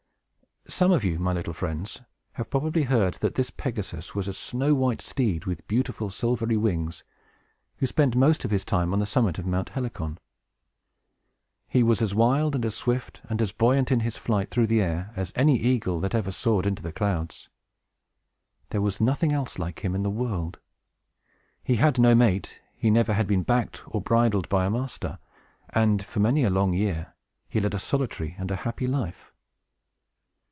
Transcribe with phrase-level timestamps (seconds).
[0.67, 1.99] Some of you, my little friends,
[2.33, 7.03] have probably heard that this Pegasus was a snow white steed, with beautiful silvery wings,
[7.77, 10.17] who spent most of his time on the summit of Mount Helicon.
[11.67, 14.79] He was as wild, and as swift, and as buoyant, in his flight through the
[14.81, 17.49] air, as any eagle that ever soared into the clouds.
[18.69, 20.57] There was nothing else like him in the world.
[21.63, 25.19] He had no mate; he never had been backed or bridled by a master;
[25.71, 27.13] and, for many a long year,
[27.49, 29.27] he led a solitary and a happy life.